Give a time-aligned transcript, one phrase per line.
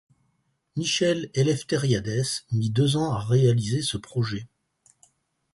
[0.77, 4.47] Michel Éléftériadès mit deux ans à réaliser ce projet.